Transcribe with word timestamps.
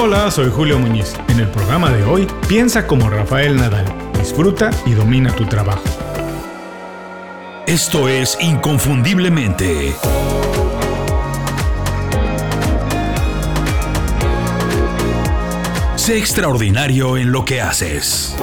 Hola, 0.00 0.30
soy 0.30 0.48
Julio 0.48 0.78
Muñiz. 0.78 1.12
En 1.26 1.40
el 1.40 1.48
programa 1.48 1.90
de 1.90 2.04
hoy, 2.04 2.28
piensa 2.46 2.86
como 2.86 3.10
Rafael 3.10 3.56
Nadal. 3.56 3.84
Disfruta 4.16 4.70
y 4.86 4.92
domina 4.92 5.34
tu 5.34 5.44
trabajo. 5.46 5.82
Esto 7.66 8.08
es 8.08 8.38
Inconfundiblemente. 8.40 9.92
Sé 15.96 16.16
extraordinario 16.16 17.16
en 17.16 17.32
lo 17.32 17.44
que 17.44 17.60
haces. 17.60 18.36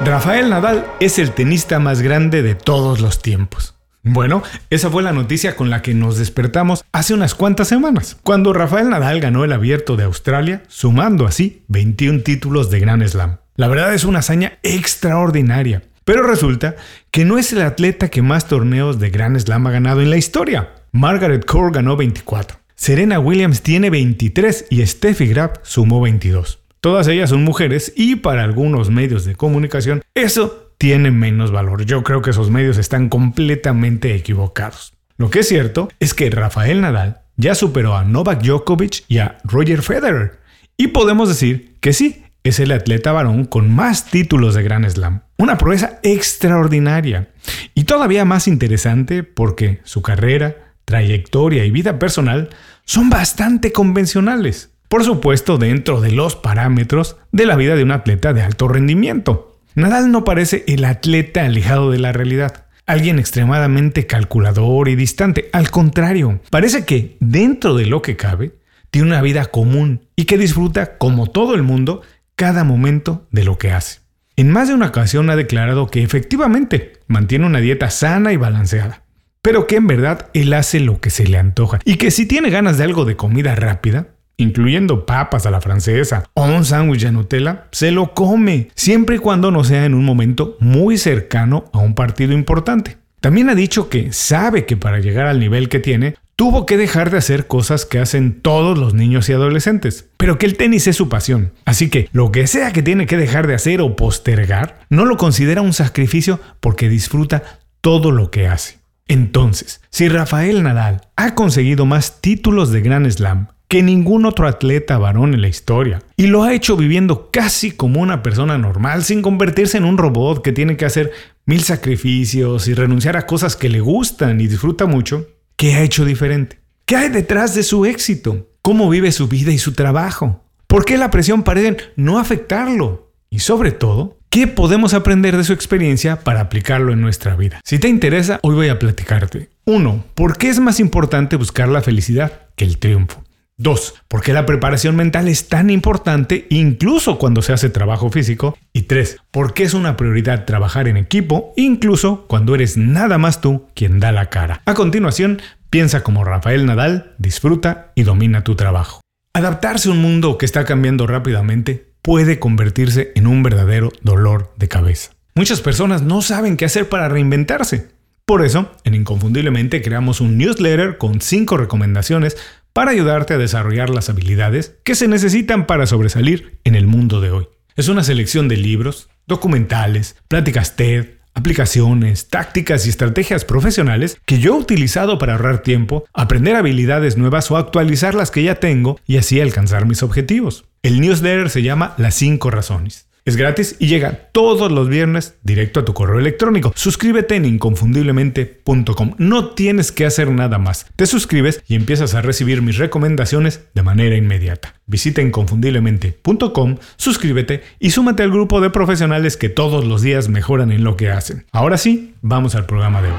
Rafael 0.00 0.50
Nadal 0.50 0.88
es 0.98 1.20
el 1.20 1.30
tenista 1.30 1.78
más 1.78 2.02
grande 2.02 2.42
de 2.42 2.56
todos 2.56 3.00
los 3.00 3.22
tiempos. 3.22 3.71
Bueno, 4.04 4.42
esa 4.68 4.90
fue 4.90 5.04
la 5.04 5.12
noticia 5.12 5.54
con 5.54 5.70
la 5.70 5.80
que 5.80 5.94
nos 5.94 6.18
despertamos 6.18 6.84
hace 6.90 7.14
unas 7.14 7.36
cuantas 7.36 7.68
semanas, 7.68 8.16
cuando 8.24 8.52
Rafael 8.52 8.90
Nadal 8.90 9.20
ganó 9.20 9.44
el 9.44 9.52
abierto 9.52 9.96
de 9.96 10.02
Australia, 10.02 10.64
sumando 10.66 11.24
así 11.24 11.62
21 11.68 12.22
títulos 12.22 12.68
de 12.68 12.80
Grand 12.80 13.06
Slam. 13.06 13.36
La 13.54 13.68
verdad 13.68 13.94
es 13.94 14.02
una 14.02 14.18
hazaña 14.18 14.58
extraordinaria, 14.64 15.84
pero 16.04 16.24
resulta 16.24 16.74
que 17.12 17.24
no 17.24 17.38
es 17.38 17.52
el 17.52 17.62
atleta 17.62 18.08
que 18.08 18.22
más 18.22 18.48
torneos 18.48 18.98
de 18.98 19.10
Grand 19.10 19.38
Slam 19.38 19.68
ha 19.68 19.70
ganado 19.70 20.00
en 20.00 20.10
la 20.10 20.16
historia. 20.16 20.70
Margaret 20.90 21.44
Court 21.44 21.72
ganó 21.72 21.96
24, 21.96 22.58
Serena 22.74 23.20
Williams 23.20 23.62
tiene 23.62 23.88
23 23.88 24.66
y 24.68 24.84
Steffi 24.84 25.28
Graf 25.28 25.58
sumó 25.62 26.00
22. 26.00 26.58
Todas 26.80 27.06
ellas 27.06 27.30
son 27.30 27.44
mujeres 27.44 27.92
y 27.94 28.16
para 28.16 28.42
algunos 28.42 28.90
medios 28.90 29.24
de 29.24 29.36
comunicación 29.36 30.02
eso 30.16 30.71
tiene 30.82 31.12
menos 31.12 31.52
valor. 31.52 31.84
Yo 31.84 32.02
creo 32.02 32.22
que 32.22 32.30
esos 32.30 32.50
medios 32.50 32.76
están 32.76 33.08
completamente 33.08 34.16
equivocados. 34.16 34.94
Lo 35.16 35.30
que 35.30 35.38
es 35.38 35.48
cierto 35.48 35.88
es 36.00 36.12
que 36.12 36.28
Rafael 36.28 36.80
Nadal 36.80 37.20
ya 37.36 37.54
superó 37.54 37.96
a 37.96 38.02
Novak 38.02 38.42
Djokovic 38.42 39.04
y 39.06 39.18
a 39.18 39.38
Roger 39.44 39.80
Federer. 39.82 40.40
Y 40.76 40.88
podemos 40.88 41.28
decir 41.28 41.76
que 41.78 41.92
sí, 41.92 42.24
es 42.42 42.58
el 42.58 42.72
atleta 42.72 43.12
varón 43.12 43.44
con 43.44 43.72
más 43.72 44.06
títulos 44.06 44.56
de 44.56 44.64
Grand 44.64 44.88
Slam. 44.88 45.22
Una 45.38 45.56
proeza 45.56 46.00
extraordinaria. 46.02 47.28
Y 47.74 47.84
todavía 47.84 48.24
más 48.24 48.48
interesante 48.48 49.22
porque 49.22 49.82
su 49.84 50.02
carrera, 50.02 50.74
trayectoria 50.84 51.64
y 51.64 51.70
vida 51.70 52.00
personal 52.00 52.50
son 52.84 53.08
bastante 53.08 53.70
convencionales. 53.70 54.70
Por 54.88 55.04
supuesto, 55.04 55.58
dentro 55.58 56.00
de 56.00 56.10
los 56.10 56.34
parámetros 56.34 57.18
de 57.30 57.46
la 57.46 57.54
vida 57.54 57.76
de 57.76 57.84
un 57.84 57.92
atleta 57.92 58.32
de 58.32 58.42
alto 58.42 58.66
rendimiento. 58.66 59.51
Nadal 59.74 60.10
no 60.10 60.24
parece 60.24 60.64
el 60.68 60.84
atleta 60.84 61.44
alejado 61.44 61.90
de 61.90 61.98
la 61.98 62.12
realidad, 62.12 62.66
alguien 62.86 63.18
extremadamente 63.18 64.06
calculador 64.06 64.88
y 64.88 64.96
distante. 64.96 65.48
Al 65.52 65.70
contrario, 65.70 66.40
parece 66.50 66.84
que 66.84 67.16
dentro 67.20 67.74
de 67.74 67.86
lo 67.86 68.02
que 68.02 68.16
cabe, 68.16 68.52
tiene 68.90 69.08
una 69.08 69.22
vida 69.22 69.46
común 69.46 70.06
y 70.16 70.26
que 70.26 70.36
disfruta, 70.36 70.98
como 70.98 71.26
todo 71.26 71.54
el 71.54 71.62
mundo, 71.62 72.02
cada 72.34 72.64
momento 72.64 73.26
de 73.30 73.44
lo 73.44 73.56
que 73.56 73.70
hace. 73.70 74.00
En 74.36 74.50
más 74.50 74.68
de 74.68 74.74
una 74.74 74.88
ocasión 74.88 75.30
ha 75.30 75.36
declarado 75.36 75.86
que 75.86 76.02
efectivamente 76.02 76.92
mantiene 77.06 77.46
una 77.46 77.60
dieta 77.60 77.88
sana 77.88 78.32
y 78.32 78.36
balanceada, 78.36 79.02
pero 79.40 79.66
que 79.66 79.76
en 79.76 79.86
verdad 79.86 80.28
él 80.34 80.52
hace 80.52 80.80
lo 80.80 81.00
que 81.00 81.08
se 81.08 81.26
le 81.26 81.38
antoja 81.38 81.80
y 81.84 81.96
que 81.96 82.10
si 82.10 82.26
tiene 82.26 82.50
ganas 82.50 82.76
de 82.76 82.84
algo 82.84 83.06
de 83.06 83.16
comida 83.16 83.54
rápida, 83.54 84.08
incluyendo 84.42 85.06
papas 85.06 85.46
a 85.46 85.50
la 85.50 85.60
francesa 85.60 86.24
o 86.34 86.44
un 86.44 86.64
sándwich 86.64 87.02
de 87.02 87.12
Nutella, 87.12 87.66
se 87.72 87.90
lo 87.90 88.12
come, 88.12 88.68
siempre 88.74 89.16
y 89.16 89.18
cuando 89.18 89.50
no 89.50 89.64
sea 89.64 89.84
en 89.84 89.94
un 89.94 90.04
momento 90.04 90.56
muy 90.60 90.98
cercano 90.98 91.64
a 91.72 91.78
un 91.78 91.94
partido 91.94 92.32
importante. 92.32 92.98
También 93.20 93.48
ha 93.48 93.54
dicho 93.54 93.88
que 93.88 94.12
sabe 94.12 94.66
que 94.66 94.76
para 94.76 94.98
llegar 94.98 95.28
al 95.28 95.38
nivel 95.38 95.68
que 95.68 95.78
tiene, 95.78 96.16
tuvo 96.34 96.66
que 96.66 96.76
dejar 96.76 97.10
de 97.10 97.18
hacer 97.18 97.46
cosas 97.46 97.86
que 97.86 98.00
hacen 98.00 98.40
todos 98.40 98.76
los 98.76 98.94
niños 98.94 99.28
y 99.28 99.32
adolescentes, 99.32 100.08
pero 100.16 100.38
que 100.38 100.46
el 100.46 100.56
tenis 100.56 100.88
es 100.88 100.96
su 100.96 101.08
pasión. 101.08 101.52
Así 101.64 101.88
que 101.88 102.08
lo 102.12 102.32
que 102.32 102.48
sea 102.48 102.72
que 102.72 102.82
tiene 102.82 103.06
que 103.06 103.16
dejar 103.16 103.46
de 103.46 103.54
hacer 103.54 103.80
o 103.80 103.94
postergar, 103.94 104.80
no 104.90 105.04
lo 105.04 105.16
considera 105.16 105.62
un 105.62 105.72
sacrificio 105.72 106.40
porque 106.58 106.88
disfruta 106.88 107.60
todo 107.80 108.10
lo 108.10 108.32
que 108.32 108.48
hace. 108.48 108.78
Entonces, 109.06 109.80
si 109.90 110.08
Rafael 110.08 110.62
Nadal 110.62 111.02
ha 111.16 111.34
conseguido 111.34 111.86
más 111.86 112.20
títulos 112.20 112.70
de 112.72 112.80
Grand 112.80 113.08
Slam 113.10 113.48
que 113.72 113.82
ningún 113.82 114.26
otro 114.26 114.46
atleta 114.46 114.98
varón 114.98 115.32
en 115.32 115.40
la 115.40 115.48
historia. 115.48 116.02
Y 116.18 116.26
lo 116.26 116.42
ha 116.42 116.52
hecho 116.52 116.76
viviendo 116.76 117.30
casi 117.30 117.70
como 117.70 118.02
una 118.02 118.22
persona 118.22 118.58
normal, 118.58 119.02
sin 119.02 119.22
convertirse 119.22 119.78
en 119.78 119.86
un 119.86 119.96
robot 119.96 120.42
que 120.42 120.52
tiene 120.52 120.76
que 120.76 120.84
hacer 120.84 121.10
mil 121.46 121.62
sacrificios 121.62 122.68
y 122.68 122.74
renunciar 122.74 123.16
a 123.16 123.24
cosas 123.24 123.56
que 123.56 123.70
le 123.70 123.80
gustan 123.80 124.42
y 124.42 124.46
disfruta 124.46 124.84
mucho. 124.84 125.26
¿Qué 125.56 125.72
ha 125.72 125.80
hecho 125.80 126.04
diferente? 126.04 126.58
¿Qué 126.84 126.96
hay 126.96 127.08
detrás 127.08 127.54
de 127.54 127.62
su 127.62 127.86
éxito? 127.86 128.50
¿Cómo 128.60 128.90
vive 128.90 129.10
su 129.10 129.26
vida 129.26 129.52
y 129.52 129.58
su 129.58 129.72
trabajo? 129.72 130.44
¿Por 130.66 130.84
qué 130.84 130.98
la 130.98 131.10
presión 131.10 131.42
parece 131.42 131.78
no 131.96 132.18
afectarlo? 132.18 133.10
Y 133.30 133.38
sobre 133.38 133.72
todo, 133.72 134.18
¿qué 134.28 134.48
podemos 134.48 134.92
aprender 134.92 135.34
de 135.38 135.44
su 135.44 135.54
experiencia 135.54 136.20
para 136.20 136.42
aplicarlo 136.42 136.92
en 136.92 137.00
nuestra 137.00 137.36
vida? 137.36 137.62
Si 137.64 137.78
te 137.78 137.88
interesa, 137.88 138.38
hoy 138.42 138.54
voy 138.54 138.68
a 138.68 138.78
platicarte. 138.78 139.48
1. 139.64 140.04
¿Por 140.14 140.36
qué 140.36 140.50
es 140.50 140.60
más 140.60 140.78
importante 140.78 141.36
buscar 141.36 141.70
la 141.70 141.80
felicidad 141.80 142.48
que 142.54 142.66
el 142.66 142.76
triunfo? 142.76 143.24
Dos, 143.62 143.94
¿por 144.08 144.22
qué 144.22 144.32
la 144.32 144.44
preparación 144.44 144.96
mental 144.96 145.28
es 145.28 145.48
tan 145.48 145.70
importante 145.70 146.48
incluso 146.50 147.16
cuando 147.16 147.42
se 147.42 147.52
hace 147.52 147.70
trabajo 147.70 148.10
físico? 148.10 148.58
Y 148.72 148.82
tres, 148.82 149.18
¿por 149.30 149.54
qué 149.54 149.62
es 149.62 149.72
una 149.72 149.96
prioridad 149.96 150.46
trabajar 150.46 150.88
en 150.88 150.96
equipo 150.96 151.52
incluso 151.56 152.26
cuando 152.26 152.56
eres 152.56 152.76
nada 152.76 153.18
más 153.18 153.40
tú 153.40 153.68
quien 153.76 154.00
da 154.00 154.10
la 154.10 154.30
cara? 154.30 154.62
A 154.66 154.74
continuación, 154.74 155.40
piensa 155.70 156.02
como 156.02 156.24
Rafael 156.24 156.66
Nadal, 156.66 157.12
disfruta 157.18 157.92
y 157.94 158.02
domina 158.02 158.42
tu 158.42 158.56
trabajo. 158.56 159.00
Adaptarse 159.32 159.88
a 159.88 159.92
un 159.92 160.02
mundo 160.02 160.38
que 160.38 160.46
está 160.46 160.64
cambiando 160.64 161.06
rápidamente 161.06 161.92
puede 162.02 162.40
convertirse 162.40 163.12
en 163.14 163.28
un 163.28 163.44
verdadero 163.44 163.92
dolor 164.02 164.52
de 164.56 164.66
cabeza. 164.66 165.12
Muchas 165.36 165.60
personas 165.60 166.02
no 166.02 166.20
saben 166.20 166.56
qué 166.56 166.64
hacer 166.64 166.88
para 166.88 167.08
reinventarse. 167.08 167.92
Por 168.24 168.44
eso, 168.44 168.72
en 168.84 168.94
Inconfundiblemente 168.94 169.82
creamos 169.82 170.20
un 170.20 170.38
newsletter 170.38 170.96
con 170.96 171.20
5 171.20 171.56
recomendaciones 171.56 172.36
para 172.72 172.90
ayudarte 172.90 173.34
a 173.34 173.38
desarrollar 173.38 173.90
las 173.90 174.08
habilidades 174.08 174.76
que 174.84 174.94
se 174.94 175.08
necesitan 175.08 175.66
para 175.66 175.86
sobresalir 175.86 176.58
en 176.64 176.74
el 176.74 176.86
mundo 176.86 177.20
de 177.20 177.30
hoy. 177.30 177.48
Es 177.76 177.88
una 177.88 178.02
selección 178.02 178.48
de 178.48 178.56
libros, 178.56 179.08
documentales, 179.26 180.16
pláticas 180.28 180.76
TED, 180.76 181.06
aplicaciones, 181.34 182.28
tácticas 182.28 182.86
y 182.86 182.90
estrategias 182.90 183.44
profesionales 183.44 184.18
que 184.26 184.38
yo 184.38 184.54
he 184.54 184.60
utilizado 184.60 185.18
para 185.18 185.32
ahorrar 185.32 185.62
tiempo, 185.62 186.04
aprender 186.12 186.56
habilidades 186.56 187.16
nuevas 187.16 187.50
o 187.50 187.56
actualizar 187.56 188.14
las 188.14 188.30
que 188.30 188.42
ya 188.42 188.56
tengo 188.56 188.98
y 189.06 189.16
así 189.16 189.40
alcanzar 189.40 189.86
mis 189.86 190.02
objetivos. 190.02 190.64
El 190.82 191.00
newsletter 191.00 191.48
se 191.48 191.62
llama 191.62 191.94
Las 191.96 192.14
5 192.16 192.50
razones. 192.50 193.08
Es 193.24 193.36
gratis 193.36 193.76
y 193.78 193.86
llega 193.86 194.30
todos 194.32 194.72
los 194.72 194.88
viernes 194.88 195.36
directo 195.44 195.78
a 195.78 195.84
tu 195.84 195.94
correo 195.94 196.18
electrónico. 196.18 196.72
Suscríbete 196.74 197.36
en 197.36 197.44
inconfundiblemente.com. 197.44 199.14
No 199.18 199.50
tienes 199.50 199.92
que 199.92 200.06
hacer 200.06 200.32
nada 200.32 200.58
más. 200.58 200.86
Te 200.96 201.06
suscribes 201.06 201.62
y 201.68 201.76
empiezas 201.76 202.14
a 202.14 202.22
recibir 202.22 202.62
mis 202.62 202.78
recomendaciones 202.78 203.68
de 203.74 203.82
manera 203.84 204.16
inmediata. 204.16 204.74
Visita 204.86 205.22
inconfundiblemente.com, 205.22 206.78
suscríbete 206.96 207.62
y 207.78 207.90
súmate 207.90 208.24
al 208.24 208.32
grupo 208.32 208.60
de 208.60 208.70
profesionales 208.70 209.36
que 209.36 209.48
todos 209.48 209.84
los 209.86 210.02
días 210.02 210.28
mejoran 210.28 210.72
en 210.72 210.82
lo 210.82 210.96
que 210.96 211.10
hacen. 211.10 211.46
Ahora 211.52 211.78
sí, 211.78 212.14
vamos 212.22 212.56
al 212.56 212.66
programa 212.66 213.02
de 213.02 213.08
hoy. 213.12 213.18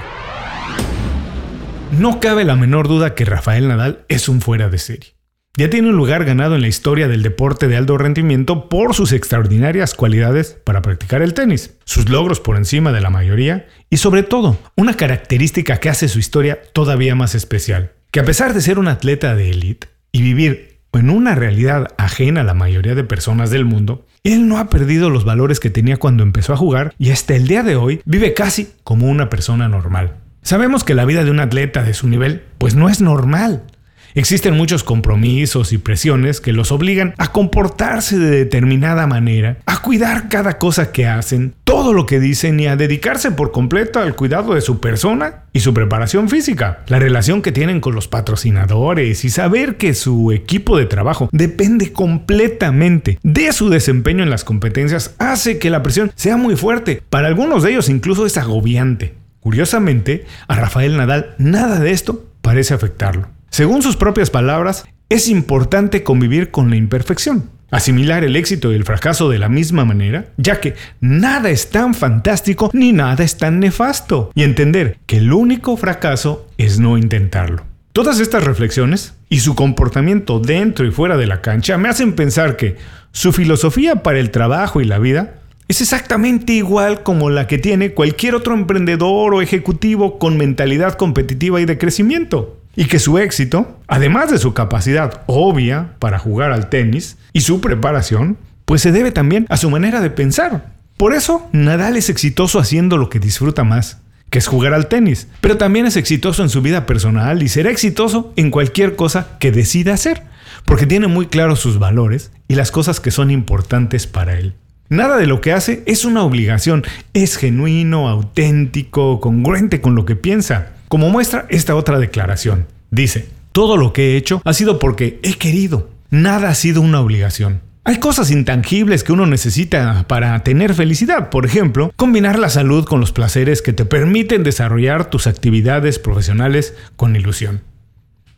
No 1.98 2.20
cabe 2.20 2.44
la 2.44 2.58
menor 2.58 2.90
duda 2.90 3.16
que 3.16 3.24
Rafael 3.24 3.70
Nadal 3.70 4.04
es 4.10 4.28
un 4.28 4.42
fuera 4.42 4.68
de 4.68 4.80
serie. 4.80 5.14
Ya 5.56 5.70
tiene 5.70 5.90
un 5.90 5.96
lugar 5.96 6.26
ganado 6.26 6.56
en 6.56 6.62
la 6.62 6.68
historia 6.68 7.08
del 7.08 7.22
deporte 7.22 7.68
de 7.68 7.78
alto 7.78 7.96
rendimiento 8.00 8.70
por 8.70 8.96
sus 8.96 9.12
extraordinarias 9.12 9.94
cualidades 9.94 10.58
para 10.64 10.82
practicar 10.82 11.22
el 11.22 11.36
tenis, 11.36 11.78
sus 11.86 12.10
logros 12.10 12.40
por 12.40 12.58
encima 12.58 12.92
de 12.92 13.02
la 13.02 13.12
mayoría 13.12 13.68
y 13.92 13.98
sobre 13.98 14.24
todo 14.24 14.58
una 14.76 14.96
característica 14.96 15.78
que 15.78 15.90
hace 15.90 16.08
su 16.08 16.18
historia 16.18 16.60
todavía 16.74 17.14
más 17.14 17.36
especial, 17.36 17.92
que 18.10 18.20
a 18.20 18.26
pesar 18.26 18.56
de 18.56 18.62
ser 18.62 18.80
un 18.80 18.88
atleta 18.88 19.36
de 19.36 19.52
élite 19.52 19.90
y 20.12 20.24
vivir 20.24 20.80
en 20.92 21.12
una 21.12 21.36
realidad 21.36 21.90
ajena 22.00 22.42
a 22.42 22.46
la 22.46 22.56
mayoría 22.56 22.96
de 22.96 23.04
personas 23.04 23.52
del 23.52 23.64
mundo, 23.64 24.08
él 24.24 24.48
no 24.48 24.58
ha 24.58 24.72
perdido 24.72 25.12
los 25.12 25.24
valores 25.24 25.60
que 25.60 25.70
tenía 25.70 25.98
cuando 25.98 26.24
empezó 26.24 26.54
a 26.54 26.58
jugar 26.58 26.96
y 26.98 27.12
hasta 27.12 27.36
el 27.36 27.48
día 27.48 27.62
de 27.62 27.76
hoy 27.76 28.02
vive 28.06 28.34
casi 28.34 28.70
como 28.84 29.08
una 29.08 29.30
persona 29.30 29.70
normal. 29.70 30.16
Sabemos 30.42 30.84
que 30.84 30.96
la 30.96 31.06
vida 31.06 31.24
de 31.24 31.30
un 31.30 31.40
atleta 31.40 31.84
de 31.84 31.94
su 31.94 32.08
nivel 32.08 32.42
pues 32.58 32.74
no 32.74 32.90
es 32.90 33.02
normal 33.02 33.66
Existen 34.16 34.56
muchos 34.56 34.84
compromisos 34.84 35.74
y 35.74 35.80
presiones 35.80 36.40
que 36.40 36.54
los 36.54 36.72
obligan 36.72 37.16
a 37.18 37.32
comportarse 37.32 38.20
de 38.20 38.30
determinada 38.30 39.08
manera, 39.08 39.58
a 39.66 39.82
cuidar 39.82 40.30
cada 40.30 40.60
cosa 40.60 40.92
que 40.92 41.08
hacen, 41.08 41.56
todo 41.64 41.94
lo 41.94 42.06
que 42.06 42.20
dicen 42.20 42.60
y 42.60 42.68
a 42.68 42.76
dedicarse 42.76 43.32
por 43.32 43.52
completo 43.52 44.00
al 44.00 44.16
cuidado 44.16 44.54
de 44.54 44.62
su 44.62 44.80
persona 44.80 45.46
y 45.52 45.62
su 45.62 45.74
preparación 45.74 46.30
física, 46.30 46.84
la 46.88 47.00
relación 47.00 47.42
que 47.42 47.52
tienen 47.52 47.82
con 47.82 47.96
los 47.96 48.08
patrocinadores 48.08 49.26
y 49.26 49.32
saber 49.32 49.78
que 49.78 49.96
su 49.96 50.32
equipo 50.32 50.78
de 50.78 50.86
trabajo 50.86 51.28
depende 51.32 51.92
completamente 51.92 53.18
de 53.24 53.52
su 53.52 53.70
desempeño 53.70 54.24
en 54.24 54.30
las 54.30 54.44
competencias 54.44 55.16
hace 55.18 55.58
que 55.58 55.72
la 55.72 55.82
presión 55.82 56.12
sea 56.16 56.38
muy 56.38 56.56
fuerte. 56.56 57.02
Para 57.10 57.28
algunos 57.28 57.64
de 57.64 57.72
ellos 57.72 57.90
incluso 57.90 58.28
es 58.28 58.38
agobiante. 58.38 59.16
Curiosamente, 59.40 60.26
a 60.48 60.56
Rafael 60.56 60.96
Nadal 60.96 61.36
nada 61.38 61.80
de 61.80 61.92
esto 61.92 62.26
parece 62.42 62.74
afectarlo. 62.74 63.33
Según 63.54 63.84
sus 63.84 63.98
propias 63.98 64.32
palabras, 64.32 64.84
es 65.10 65.28
importante 65.28 66.02
convivir 66.02 66.50
con 66.50 66.72
la 66.72 66.76
imperfección. 66.76 67.52
Asimilar 67.70 68.24
el 68.24 68.36
éxito 68.36 68.72
y 68.72 68.76
el 68.76 68.84
fracaso 68.84 69.30
de 69.30 69.38
la 69.38 69.48
misma 69.48 69.86
manera, 69.86 70.26
ya 70.38 70.60
que 70.60 70.74
nada 71.02 71.52
es 71.52 71.70
tan 71.70 71.94
fantástico 71.94 72.72
ni 72.74 72.94
nada 72.94 73.24
es 73.24 73.38
tan 73.38 73.60
nefasto, 73.60 74.32
y 74.34 74.42
entender 74.42 74.98
que 75.06 75.18
el 75.18 75.32
único 75.32 75.78
fracaso 75.78 76.48
es 76.58 76.80
no 76.80 76.98
intentarlo. 76.98 77.64
Todas 77.92 78.20
estas 78.20 78.44
reflexiones 78.44 79.14
y 79.30 79.42
su 79.42 79.54
comportamiento 79.54 80.40
dentro 80.40 80.88
y 80.88 80.90
fuera 80.90 81.16
de 81.16 81.28
la 81.28 81.42
cancha 81.42 81.78
me 81.78 81.90
hacen 81.90 82.14
pensar 82.14 82.58
que 82.58 82.78
su 83.12 83.34
filosofía 83.34 84.02
para 84.02 84.18
el 84.18 84.32
trabajo 84.32 84.82
y 84.82 84.86
la 84.86 84.98
vida 84.98 85.36
es 85.68 85.80
exactamente 85.80 86.54
igual 86.54 87.04
como 87.04 87.30
la 87.30 87.46
que 87.46 87.60
tiene 87.60 87.94
cualquier 87.94 88.34
otro 88.34 88.56
emprendedor 88.56 89.36
o 89.36 89.44
ejecutivo 89.44 90.18
con 90.18 90.38
mentalidad 90.38 90.96
competitiva 90.96 91.62
y 91.62 91.66
de 91.66 91.78
crecimiento. 91.78 92.63
Y 92.76 92.86
que 92.86 93.00
su 93.00 93.18
éxito, 93.18 93.80
además 93.88 94.32
de 94.32 94.40
su 94.40 94.54
capacidad 94.54 95.24
obvia 95.28 95.96
para 96.00 96.20
jugar 96.20 96.52
al 96.52 96.70
tenis 96.70 97.18
y 97.32 97.42
su 97.42 97.62
preparación, 97.62 98.38
pues 98.66 98.82
se 98.82 98.92
debe 98.92 99.12
también 99.12 99.46
a 99.50 99.58
su 99.58 99.70
manera 99.70 100.02
de 100.02 100.10
pensar. 100.10 100.74
Por 100.98 101.14
eso, 101.14 101.48
Nadal 101.52 101.98
es 101.98 102.10
exitoso 102.10 102.60
haciendo 102.60 102.98
lo 102.98 103.10
que 103.10 103.20
disfruta 103.20 103.64
más, 103.64 104.00
que 104.30 104.40
es 104.40 104.48
jugar 104.48 104.74
al 104.74 104.88
tenis, 104.88 105.28
pero 105.42 105.58
también 105.58 105.86
es 105.86 105.96
exitoso 105.96 106.42
en 106.42 106.50
su 106.50 106.62
vida 106.62 106.86
personal 106.86 107.44
y 107.44 107.50
será 107.50 107.70
exitoso 107.70 108.34
en 108.36 108.50
cualquier 108.50 108.96
cosa 108.96 109.38
que 109.40 109.52
decida 109.52 109.94
hacer, 109.94 110.24
porque 110.66 110.88
tiene 110.88 111.08
muy 111.08 111.28
claros 111.28 111.60
sus 111.60 111.78
valores 111.78 112.32
y 112.48 112.56
las 112.56 112.72
cosas 112.72 113.00
que 113.00 113.12
son 113.12 113.30
importantes 113.32 114.08
para 114.08 114.40
él. 114.40 114.56
Nada 114.90 115.18
de 115.18 115.28
lo 115.28 115.42
que 115.42 115.54
hace 115.54 115.84
es 115.86 116.06
una 116.06 116.24
obligación, 116.24 116.84
es 117.14 117.38
genuino, 117.38 118.10
auténtico, 118.10 119.20
congruente 119.20 119.82
con 119.82 119.96
lo 119.96 120.06
que 120.06 120.16
piensa. 120.16 120.74
Como 120.88 121.10
muestra 121.10 121.46
esta 121.50 121.76
otra 121.76 122.00
declaración, 122.00 122.68
dice, 122.92 123.28
todo 123.52 123.78
lo 123.78 123.94
que 123.94 124.14
he 124.14 124.18
hecho 124.18 124.42
ha 124.46 124.54
sido 124.54 124.80
porque 124.80 125.20
he 125.24 125.34
querido, 125.36 125.90
nada 126.10 126.50
ha 126.50 126.56
sido 126.56 126.82
una 126.82 127.02
obligación. 127.02 127.62
Hay 127.86 128.00
cosas 128.00 128.32
intangibles 128.32 129.04
que 129.04 129.12
uno 129.12 129.26
necesita 129.26 130.06
para 130.08 130.42
tener 130.44 130.74
felicidad, 130.74 131.30
por 131.30 131.46
ejemplo, 131.46 131.92
combinar 131.98 132.40
la 132.40 132.50
salud 132.50 132.86
con 132.86 133.02
los 133.02 133.12
placeres 133.12 133.62
que 133.62 133.74
te 133.74 133.84
permiten 133.84 134.44
desarrollar 134.44 135.10
tus 135.10 135.28
actividades 135.28 136.00
profesionales 136.00 136.76
con 136.96 137.16
ilusión. 137.16 137.62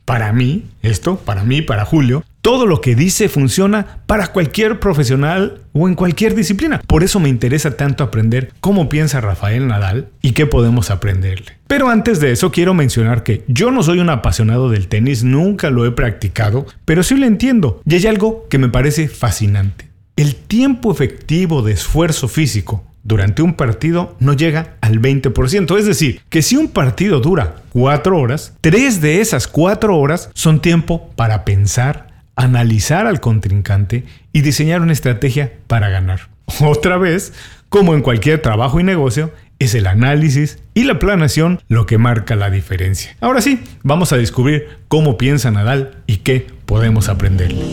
Para 0.03 0.33
mí, 0.33 0.65
esto, 0.81 1.18
para 1.18 1.44
mí, 1.44 1.62
para 1.62 1.86
Julio, 1.86 2.24
todo 2.45 2.68
lo 2.68 2.80
que 2.80 2.94
dice 2.94 3.27
funciona 3.27 4.03
para 4.06 4.27
cualquier 4.27 4.80
profesional 4.80 5.63
o 5.74 5.88
en 5.88 5.95
cualquier 5.95 6.36
disciplina. 6.36 6.80
Por 6.86 7.03
eso 7.03 7.19
me 7.19 7.27
interesa 7.27 7.75
tanto 7.75 8.03
aprender 8.03 8.53
cómo 8.59 8.88
piensa 8.88 9.19
Rafael 9.19 9.65
Nadal 9.65 10.09
y 10.21 10.33
qué 10.33 10.45
podemos 10.45 10.92
aprenderle. 10.92 11.53
Pero 11.65 11.89
antes 11.89 12.19
de 12.19 12.31
eso 12.31 12.51
quiero 12.51 12.75
mencionar 12.75 13.24
que 13.24 13.44
yo 13.47 13.71
no 13.71 13.81
soy 13.81 13.97
un 13.97 14.12
apasionado 14.12 14.69
del 14.69 14.88
tenis, 14.88 15.24
nunca 15.24 15.71
lo 15.71 15.88
he 15.88 15.92
practicado, 15.92 16.68
pero 16.86 17.01
sí 17.01 17.15
lo 17.15 17.25
entiendo 17.25 17.81
y 17.83 17.95
hay 17.95 18.06
algo 18.06 18.45
que 18.47 18.59
me 18.59 18.69
parece 18.69 19.07
fascinante. 19.07 19.89
El 20.15 20.36
tiempo 20.36 20.92
efectivo 20.92 21.63
de 21.63 21.74
esfuerzo 21.74 22.27
físico 22.27 22.83
durante 23.06 23.44
un 23.44 23.53
partido 23.53 24.15
no 24.19 24.33
llega 24.33 24.75
al 24.81 25.00
20%. 25.00 25.77
Es 25.77 25.86
decir, 25.86 26.21
que 26.30 26.42
si 26.42 26.57
un 26.57 26.68
partido 26.68 27.21
dura 27.21 27.57
4 27.71 28.19
horas, 28.19 28.53
3 28.62 29.00
de 29.00 29.21
esas 29.21 29.47
4 29.47 29.97
horas 29.97 30.30
son 30.33 30.59
tiempo 30.59 31.09
para 31.15 31.45
pensar, 31.45 32.05
analizar 32.36 33.08
al 33.08 33.20
contrincante 33.20 34.04
y 34.34 34.42
diseñar 34.42 34.82
una 34.82 34.94
estrategia 34.94 35.54
para 35.68 35.90
ganar. 35.90 36.30
Otra 36.62 36.98
vez, 36.98 37.34
como 37.70 37.94
en 37.94 38.02
cualquier 38.02 38.42
trabajo 38.42 38.80
y 38.80 38.84
negocio, 38.84 39.32
es 39.60 39.74
el 39.74 39.88
análisis 39.88 40.60
y 40.74 40.84
la 40.84 41.00
planeación 41.00 41.62
lo 41.68 41.86
que 41.86 41.98
marca 41.98 42.36
la 42.36 42.50
diferencia. 42.50 43.16
Ahora 43.22 43.42
sí, 43.42 43.64
vamos 43.84 44.12
a 44.12 44.18
descubrir 44.18 44.68
cómo 44.88 45.18
piensa 45.18 45.52
Nadal 45.52 46.04
y 46.08 46.18
qué 46.18 46.48
podemos 46.66 47.10
aprenderle. 47.10 47.64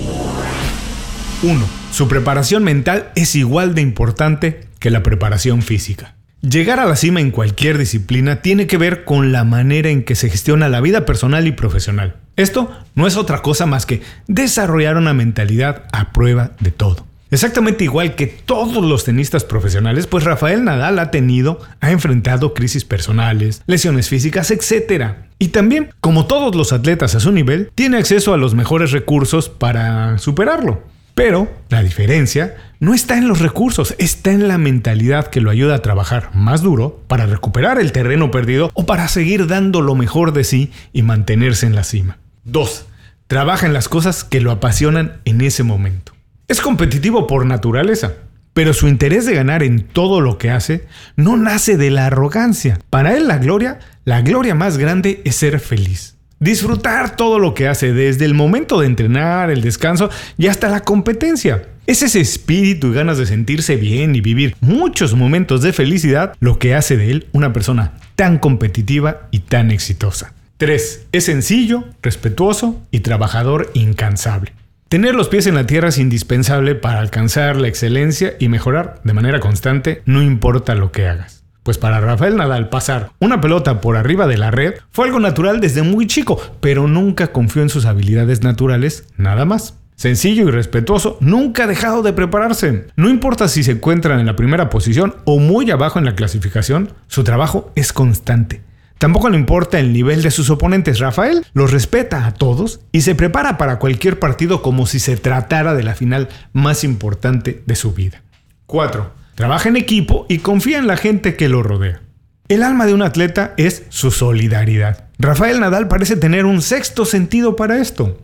1. 1.42 1.66
Su 1.90 2.08
preparación 2.08 2.62
mental 2.62 3.10
es 3.16 3.34
igual 3.34 3.74
de 3.74 3.82
importante 3.82 4.60
que 4.78 4.90
la 4.90 5.02
preparación 5.02 5.62
física. 5.62 6.14
Llegar 6.42 6.80
a 6.80 6.86
la 6.86 6.96
cima 6.96 7.20
en 7.20 7.30
cualquier 7.30 7.78
disciplina 7.78 8.42
tiene 8.42 8.66
que 8.66 8.76
ver 8.76 9.04
con 9.04 9.30
la 9.30 9.44
manera 9.44 9.90
en 9.90 10.02
que 10.02 10.16
se 10.16 10.28
gestiona 10.28 10.68
la 10.68 10.80
vida 10.80 11.06
personal 11.06 11.46
y 11.46 11.52
profesional. 11.52 12.16
Esto 12.34 12.68
no 12.96 13.06
es 13.06 13.16
otra 13.16 13.42
cosa 13.42 13.64
más 13.64 13.86
que 13.86 14.02
desarrollar 14.26 14.96
una 14.96 15.14
mentalidad 15.14 15.84
a 15.92 16.10
prueba 16.10 16.50
de 16.58 16.72
todo. 16.72 17.06
Exactamente 17.30 17.84
igual 17.84 18.16
que 18.16 18.26
todos 18.26 18.84
los 18.84 19.04
tenistas 19.04 19.44
profesionales, 19.44 20.08
pues 20.08 20.24
Rafael 20.24 20.64
Nadal 20.64 20.98
ha 20.98 21.12
tenido, 21.12 21.60
ha 21.80 21.92
enfrentado 21.92 22.54
crisis 22.54 22.84
personales, 22.84 23.62
lesiones 23.66 24.08
físicas, 24.08 24.50
etc. 24.50 25.12
Y 25.38 25.48
también, 25.48 25.90
como 26.00 26.26
todos 26.26 26.56
los 26.56 26.72
atletas 26.72 27.14
a 27.14 27.20
su 27.20 27.30
nivel, 27.30 27.70
tiene 27.76 27.98
acceso 27.98 28.34
a 28.34 28.36
los 28.36 28.56
mejores 28.56 28.90
recursos 28.90 29.48
para 29.48 30.18
superarlo. 30.18 30.82
Pero 31.14 31.52
la 31.68 31.82
diferencia 31.82 32.54
no 32.80 32.94
está 32.94 33.18
en 33.18 33.28
los 33.28 33.40
recursos, 33.40 33.94
está 33.98 34.32
en 34.32 34.48
la 34.48 34.56
mentalidad 34.56 35.26
que 35.26 35.40
lo 35.40 35.50
ayuda 35.50 35.74
a 35.76 35.82
trabajar 35.82 36.30
más 36.34 36.62
duro 36.62 37.02
para 37.06 37.26
recuperar 37.26 37.78
el 37.78 37.92
terreno 37.92 38.30
perdido 38.30 38.70
o 38.74 38.86
para 38.86 39.08
seguir 39.08 39.46
dando 39.46 39.82
lo 39.82 39.94
mejor 39.94 40.32
de 40.32 40.44
sí 40.44 40.72
y 40.92 41.02
mantenerse 41.02 41.66
en 41.66 41.74
la 41.74 41.84
cima. 41.84 42.18
2. 42.44 42.86
Trabaja 43.26 43.66
en 43.66 43.74
las 43.74 43.88
cosas 43.88 44.24
que 44.24 44.40
lo 44.40 44.50
apasionan 44.50 45.20
en 45.24 45.42
ese 45.42 45.62
momento. 45.62 46.12
Es 46.48 46.60
competitivo 46.60 47.26
por 47.26 47.44
naturaleza, 47.44 48.14
pero 48.54 48.72
su 48.72 48.88
interés 48.88 49.26
de 49.26 49.34
ganar 49.34 49.62
en 49.62 49.82
todo 49.82 50.20
lo 50.20 50.38
que 50.38 50.50
hace 50.50 50.86
no 51.16 51.36
nace 51.36 51.76
de 51.76 51.90
la 51.90 52.06
arrogancia. 52.06 52.78
Para 52.90 53.16
él 53.16 53.28
la 53.28 53.38
gloria, 53.38 53.80
la 54.04 54.22
gloria 54.22 54.54
más 54.54 54.78
grande 54.78 55.20
es 55.24 55.36
ser 55.36 55.60
feliz 55.60 56.16
disfrutar 56.42 57.14
todo 57.14 57.38
lo 57.38 57.54
que 57.54 57.68
hace, 57.68 57.92
desde 57.92 58.24
el 58.24 58.34
momento 58.34 58.80
de 58.80 58.86
entrenar, 58.86 59.50
el 59.50 59.62
descanso 59.62 60.10
y 60.36 60.48
hasta 60.48 60.68
la 60.68 60.80
competencia. 60.80 61.68
Es 61.86 62.02
ese 62.02 62.20
espíritu 62.20 62.88
y 62.88 62.94
ganas 62.94 63.18
de 63.18 63.26
sentirse 63.26 63.76
bien 63.76 64.14
y 64.14 64.20
vivir 64.20 64.56
muchos 64.60 65.14
momentos 65.14 65.62
de 65.62 65.72
felicidad 65.72 66.34
lo 66.40 66.58
que 66.58 66.74
hace 66.74 66.96
de 66.96 67.10
él 67.10 67.26
una 67.32 67.52
persona 67.52 67.94
tan 68.16 68.38
competitiva 68.38 69.28
y 69.30 69.40
tan 69.40 69.70
exitosa. 69.70 70.34
3. 70.58 71.06
Es 71.12 71.24
sencillo, 71.24 71.84
respetuoso 72.02 72.80
y 72.90 73.00
trabajador 73.00 73.70
incansable. 73.74 74.52
Tener 74.88 75.14
los 75.14 75.28
pies 75.28 75.46
en 75.46 75.54
la 75.54 75.66
tierra 75.66 75.88
es 75.88 75.98
indispensable 75.98 76.74
para 76.74 77.00
alcanzar 77.00 77.56
la 77.56 77.68
excelencia 77.68 78.34
y 78.38 78.48
mejorar 78.48 79.00
de 79.04 79.12
manera 79.14 79.40
constante, 79.40 80.02
no 80.06 80.22
importa 80.22 80.74
lo 80.74 80.92
que 80.92 81.08
hagas. 81.08 81.41
Pues 81.62 81.78
para 81.78 82.00
Rafael 82.00 82.36
Nadal 82.36 82.68
pasar 82.70 83.10
una 83.20 83.40
pelota 83.40 83.80
por 83.80 83.96
arriba 83.96 84.26
de 84.26 84.36
la 84.36 84.50
red 84.50 84.74
fue 84.90 85.06
algo 85.06 85.20
natural 85.20 85.60
desde 85.60 85.82
muy 85.82 86.08
chico, 86.08 86.40
pero 86.60 86.88
nunca 86.88 87.28
confió 87.28 87.62
en 87.62 87.68
sus 87.68 87.84
habilidades 87.84 88.42
naturales, 88.42 89.06
nada 89.16 89.44
más. 89.44 89.78
Sencillo 89.94 90.48
y 90.48 90.50
respetuoso, 90.50 91.18
nunca 91.20 91.64
ha 91.64 91.66
dejado 91.68 92.02
de 92.02 92.12
prepararse. 92.12 92.88
No 92.96 93.08
importa 93.08 93.46
si 93.46 93.62
se 93.62 93.72
encuentran 93.72 94.18
en 94.18 94.26
la 94.26 94.34
primera 94.34 94.70
posición 94.70 95.14
o 95.24 95.38
muy 95.38 95.70
abajo 95.70 96.00
en 96.00 96.04
la 96.04 96.16
clasificación, 96.16 96.92
su 97.06 97.22
trabajo 97.22 97.70
es 97.76 97.92
constante. 97.92 98.62
Tampoco 98.98 99.28
le 99.30 99.38
importa 99.38 99.78
el 99.78 99.92
nivel 99.92 100.22
de 100.22 100.32
sus 100.32 100.50
oponentes. 100.50 100.98
Rafael 100.98 101.46
los 101.52 101.70
respeta 101.70 102.26
a 102.26 102.34
todos 102.34 102.80
y 102.90 103.02
se 103.02 103.14
prepara 103.14 103.58
para 103.58 103.78
cualquier 103.78 104.18
partido 104.18 104.62
como 104.62 104.86
si 104.86 104.98
se 104.98 105.16
tratara 105.16 105.74
de 105.74 105.84
la 105.84 105.94
final 105.94 106.28
más 106.52 106.82
importante 106.82 107.62
de 107.66 107.76
su 107.76 107.92
vida. 107.92 108.22
4. 108.66 109.21
Trabaja 109.34 109.68
en 109.68 109.76
equipo 109.76 110.26
y 110.28 110.38
confía 110.38 110.78
en 110.78 110.86
la 110.86 110.96
gente 110.96 111.36
que 111.36 111.48
lo 111.48 111.62
rodea. 111.62 112.02
El 112.48 112.62
alma 112.62 112.86
de 112.86 112.92
un 112.92 113.02
atleta 113.02 113.54
es 113.56 113.84
su 113.88 114.10
solidaridad. 114.10 115.04
Rafael 115.18 115.60
Nadal 115.60 115.88
parece 115.88 116.16
tener 116.16 116.44
un 116.44 116.60
sexto 116.60 117.04
sentido 117.04 117.56
para 117.56 117.78
esto. 117.80 118.18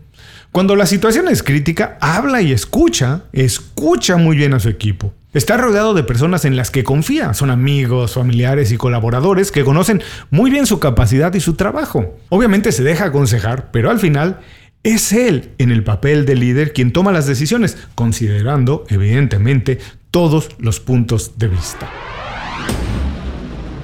Cuando 0.51 0.75
la 0.75 0.85
situación 0.85 1.27
es 1.27 1.43
crítica, 1.43 1.97
habla 2.01 2.41
y 2.41 2.51
escucha, 2.51 3.23
escucha 3.33 4.17
muy 4.17 4.35
bien 4.35 4.53
a 4.53 4.59
su 4.59 4.69
equipo. 4.69 5.13
Está 5.33 5.57
rodeado 5.57 5.93
de 5.93 6.03
personas 6.03 6.43
en 6.45 6.55
las 6.55 6.71
que 6.71 6.83
confía, 6.83 7.35
son 7.35 7.51
amigos, 7.51 8.15
familiares 8.15 8.71
y 8.71 8.77
colaboradores 8.77 9.51
que 9.51 9.63
conocen 9.63 10.01
muy 10.31 10.49
bien 10.49 10.65
su 10.65 10.79
capacidad 10.79 11.33
y 11.35 11.39
su 11.39 11.53
trabajo. 11.53 12.17
Obviamente 12.29 12.71
se 12.71 12.83
deja 12.83 13.05
aconsejar, 13.05 13.69
pero 13.71 13.91
al 13.91 13.99
final 13.99 14.39
es 14.81 15.11
él 15.11 15.51
en 15.59 15.71
el 15.71 15.83
papel 15.83 16.25
de 16.25 16.35
líder 16.35 16.73
quien 16.73 16.91
toma 16.93 17.11
las 17.11 17.27
decisiones, 17.27 17.77
considerando, 17.93 18.85
evidentemente, 18.89 19.79
todos 20.11 20.49
los 20.59 20.79
puntos 20.79 21.37
de 21.37 21.47
vista. 21.47 21.89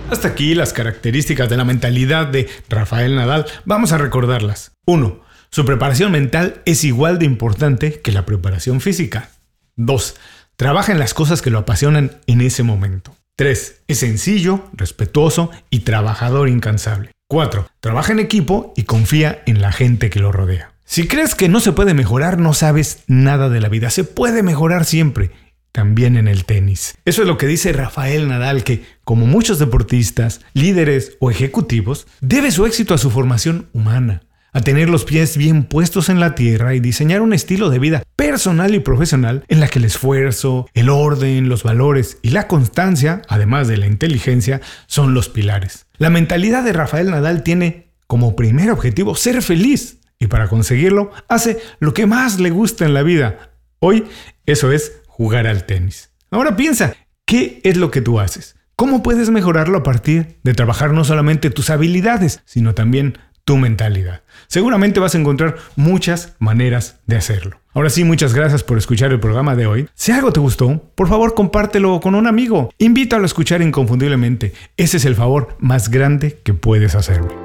Hasta 0.10 0.28
aquí 0.28 0.54
las 0.54 0.72
características 0.72 1.50
de 1.50 1.58
la 1.58 1.66
mentalidad 1.66 2.28
de 2.28 2.48
Rafael 2.70 3.16
Nadal. 3.16 3.46
Vamos 3.66 3.92
a 3.92 3.98
recordarlas. 3.98 4.72
1. 4.86 5.20
Su 5.50 5.66
preparación 5.66 6.12
mental 6.12 6.62
es 6.66 6.84
igual 6.84 7.18
de 7.18 7.26
importante 7.26 8.02
que 8.02 8.12
la 8.12 8.26
preparación 8.26 8.82
física. 8.82 9.32
2. 9.78 10.16
Trabaja 10.58 10.92
en 10.92 11.00
las 11.00 11.14
cosas 11.14 11.42
que 11.42 11.50
lo 11.50 11.60
apasionan 11.60 12.20
en 12.28 12.42
ese 12.42 12.64
momento. 12.64 13.16
3. 13.36 13.82
Es 13.88 14.00
sencillo, 14.00 14.70
respetuoso 14.74 15.52
y 15.70 15.80
trabajador 15.80 16.50
incansable. 16.50 17.12
4. 17.28 17.68
Trabaja 17.80 18.14
en 18.14 18.20
equipo 18.20 18.74
y 18.76 18.84
confía 18.84 19.42
en 19.46 19.62
la 19.62 19.72
gente 19.72 20.10
que 20.10 20.20
lo 20.20 20.32
rodea. 20.32 20.72
Si 20.86 21.08
crees 21.08 21.34
que 21.34 21.50
no 21.50 21.60
se 21.60 21.72
puede 21.72 21.96
mejorar, 21.96 22.38
no 22.38 22.54
sabes 22.54 23.04
nada 23.08 23.50
de 23.50 23.60
la 23.60 23.70
vida. 23.70 23.90
Se 23.90 24.04
puede 24.04 24.44
mejorar 24.44 24.86
siempre 24.86 25.32
también 25.76 26.16
en 26.16 26.30
el 26.30 26.46
tenis. 26.46 26.98
Eso 27.04 27.22
es 27.22 27.28
lo 27.28 27.38
que 27.38 27.48
dice 27.48 27.74
Rafael 27.74 28.30
Nadal, 28.30 28.64
que 28.64 28.86
como 29.04 29.28
muchos 29.28 29.60
deportistas, 29.60 30.40
líderes 30.54 31.18
o 31.20 31.30
ejecutivos, 31.30 32.08
debe 32.22 32.52
su 32.52 32.66
éxito 32.66 32.94
a 32.94 32.98
su 32.98 33.12
formación 33.12 33.68
humana, 33.74 34.22
a 34.54 34.62
tener 34.62 34.90
los 34.90 35.04
pies 35.04 35.36
bien 35.36 35.66
puestos 35.66 36.08
en 36.08 36.22
la 36.22 36.34
tierra 36.34 36.76
y 36.76 36.80
diseñar 36.80 37.22
un 37.22 37.34
estilo 37.34 37.70
de 37.70 37.80
vida 37.80 38.04
personal 38.16 38.74
y 38.74 38.80
profesional 38.80 39.44
en 39.50 39.60
la 39.60 39.68
que 39.68 39.80
el 39.80 39.86
esfuerzo, 39.86 40.66
el 40.74 40.88
orden, 40.88 41.50
los 41.50 41.64
valores 41.64 42.20
y 42.22 42.30
la 42.30 42.48
constancia, 42.48 43.22
además 43.28 43.68
de 43.68 43.76
la 43.76 43.88
inteligencia, 43.88 44.62
son 44.88 45.14
los 45.14 45.28
pilares. 45.28 45.88
La 45.98 46.10
mentalidad 46.10 46.64
de 46.64 46.72
Rafael 46.72 47.12
Nadal 47.12 47.44
tiene 47.44 47.92
como 48.08 48.38
primer 48.38 48.72
objetivo 48.72 49.16
ser 49.16 49.42
feliz 49.42 49.98
y 50.20 50.28
para 50.28 50.48
conseguirlo 50.48 51.12
hace 51.28 51.60
lo 51.80 51.94
que 51.94 52.06
más 52.06 52.40
le 52.40 52.52
gusta 52.52 52.86
en 52.86 52.94
la 52.94 53.04
vida. 53.04 53.52
Hoy 53.80 54.06
eso 54.46 54.72
es 54.72 55.02
jugar 55.18 55.48
al 55.48 55.66
tenis. 55.66 56.10
Ahora 56.30 56.58
piensa, 56.58 56.94
¿qué 57.26 57.62
es 57.64 57.78
lo 57.78 57.90
que 57.90 58.02
tú 58.02 58.20
haces? 58.20 58.58
¿Cómo 58.76 59.02
puedes 59.02 59.30
mejorarlo 59.30 59.78
a 59.78 59.84
partir 59.84 60.40
de 60.44 60.54
trabajar 60.54 60.92
no 60.92 61.06
solamente 61.06 61.50
tus 61.50 61.70
habilidades, 61.70 62.42
sino 62.44 62.74
también 62.76 63.18
tu 63.46 63.56
mentalidad? 63.56 64.24
Seguramente 64.48 65.00
vas 65.00 65.16
a 65.16 65.18
encontrar 65.18 65.56
muchas 65.78 66.36
maneras 66.40 67.00
de 67.06 67.16
hacerlo. 67.16 67.62
Ahora 67.74 67.90
sí, 67.90 68.04
muchas 68.04 68.34
gracias 68.34 68.62
por 68.64 68.78
escuchar 68.78 69.14
el 69.14 69.22
programa 69.22 69.56
de 69.56 69.68
hoy. 69.68 69.88
Si 69.94 70.12
algo 70.12 70.34
te 70.34 70.42
gustó, 70.42 70.92
por 70.96 71.08
favor 71.08 71.34
compártelo 71.34 72.02
con 72.02 72.14
un 72.16 72.28
amigo. 72.28 72.70
Invítalo 72.78 73.24
a 73.24 73.28
escuchar 73.28 73.62
inconfundiblemente. 73.62 74.52
Ese 74.76 74.98
es 74.98 75.06
el 75.06 75.16
favor 75.16 75.56
más 75.60 75.90
grande 75.90 76.42
que 76.44 76.54
puedes 76.54 76.94
hacerme. 76.96 77.45